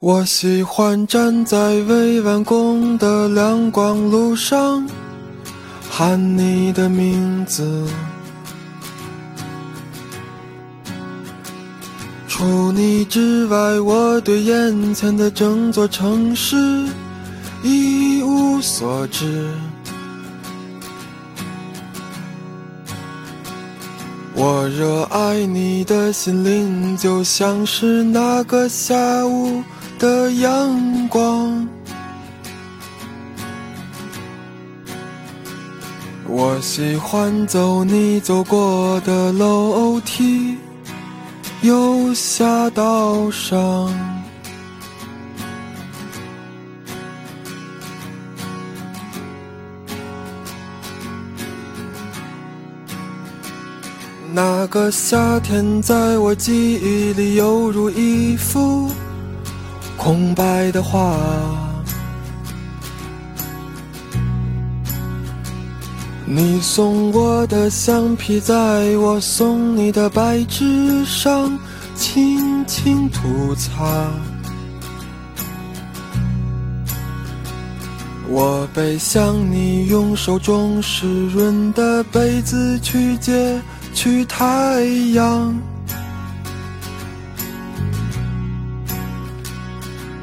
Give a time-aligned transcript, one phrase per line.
[0.00, 4.88] 我喜欢站在未完工的亮光路上，
[5.90, 7.84] 喊你的名字。
[12.28, 16.56] 除你之外，我对眼前的整座城市
[17.64, 19.50] 一无所知。
[24.40, 28.94] 我热爱你的心灵，就像是那个下
[29.26, 29.60] 午
[29.98, 31.66] 的阳光。
[36.28, 40.56] 我喜欢走你走过的楼梯，
[41.62, 43.92] 右下到上。
[54.40, 58.88] 那个夏天，在我记忆里犹如一幅
[59.96, 61.18] 空白的画。
[66.24, 71.58] 你送我的橡皮，在我送你的白纸上
[71.96, 74.08] 轻轻涂擦。
[78.28, 83.60] 我背向你，用手中湿润的被子去接。
[84.00, 84.80] 去太
[85.12, 85.52] 阳，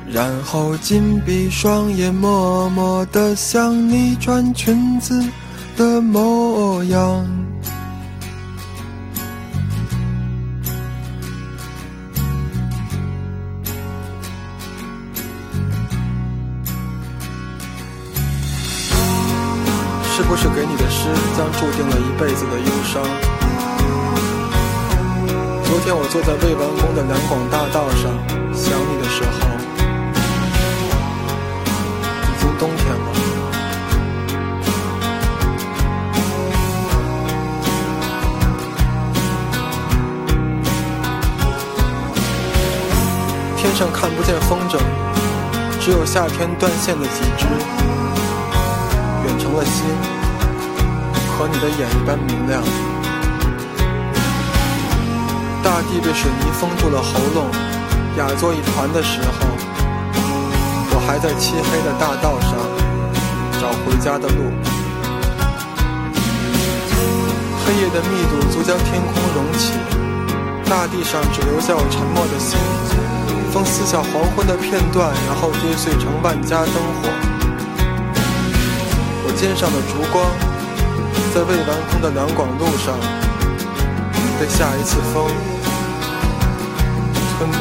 [0.10, 5.22] 然后紧闭双眼，默默地想你穿裙子
[5.76, 7.28] 的模样。
[20.16, 23.35] 是不是给你的诗将注定了一辈子的忧伤？
[25.86, 28.10] 昨天我坐在未完工的两广大道上，
[28.58, 29.38] 想你的时候，
[32.24, 33.14] 已经冬天了。
[43.56, 44.80] 天上看不见风筝，
[45.80, 47.46] 只有夏天断线的几只，
[49.24, 49.86] 远成了心，
[51.38, 52.64] 和你的眼一般明亮。
[55.66, 57.50] 大地被水泥封住了喉咙，
[58.20, 59.50] 哑作一团的时候，
[60.94, 62.54] 我还在漆黑的大道上
[63.60, 64.54] 找回家的路。
[67.66, 69.74] 黑夜的密度足将天空融起，
[70.70, 72.60] 大地上只留下我沉默的心。
[73.52, 77.10] 风撕下黄昏的片段，然后跌碎成万家灯火。
[79.26, 80.30] 我肩上的烛光，
[81.34, 82.94] 在未完工的两广路上，
[84.40, 85.55] 被下一次风。
[87.38, 87.58] 吞灭，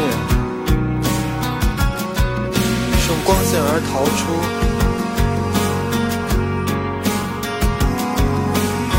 [3.00, 4.20] 顺光线而逃出，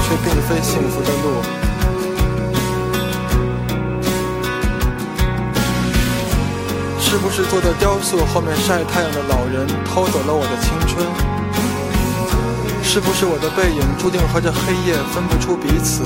[0.04, 1.26] 却并非幸福的路。
[7.00, 11.08] 是不是坐在雕塑后面晒太阳的老人偷走了我的青春？
[12.84, 16.04] 是不是我的背影注定和这黑夜分不出彼此？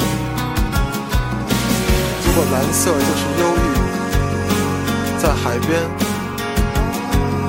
[2.23, 3.88] 如果蓝色就是忧郁。
[5.21, 5.69] 在海边，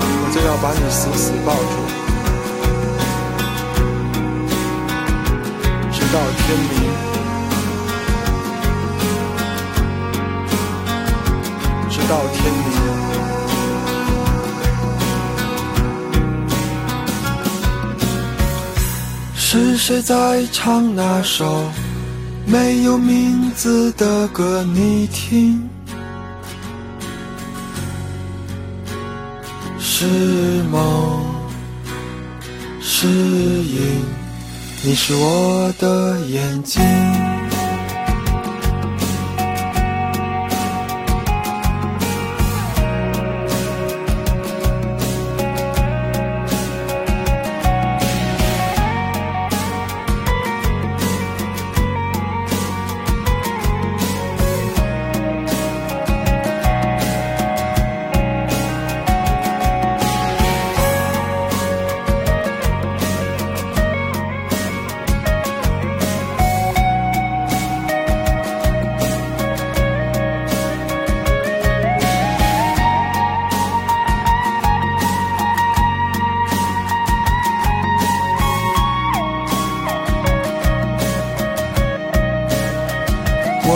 [0.03, 1.75] 我就要把你死死抱住，
[5.93, 6.73] 直到天明，
[11.89, 12.69] 直到天明。
[19.37, 21.71] 是谁在唱那首
[22.47, 24.65] 没有名字的歌？
[24.65, 25.71] 你听。
[30.03, 30.07] 是
[30.71, 31.23] 梦，
[32.81, 34.03] 是影，
[34.83, 36.83] 你是我的眼睛。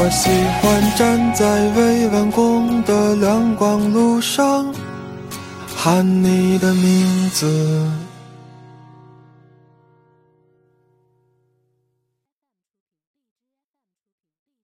[0.05, 0.29] 我喜
[0.61, 4.67] 欢站在未完工的亮光路上，
[5.75, 7.91] 喊你的名字。